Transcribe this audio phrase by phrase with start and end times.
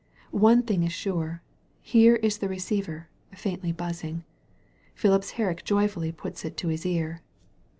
[0.33, 1.43] One thing is sure—
[1.85, 4.23] ^here is the receiver, faintly buzzing.
[4.95, 7.21] Phipps Herrick joyfully puts it to his ear.